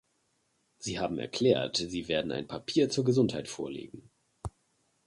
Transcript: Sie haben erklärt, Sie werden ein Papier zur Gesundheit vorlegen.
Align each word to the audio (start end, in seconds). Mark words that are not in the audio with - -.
Sie 0.79 0.97
haben 0.99 1.19
erklärt, 1.19 1.77
Sie 1.77 2.07
werden 2.07 2.31
ein 2.31 2.47
Papier 2.47 2.89
zur 2.89 3.03
Gesundheit 3.05 3.47
vorlegen. 3.47 4.09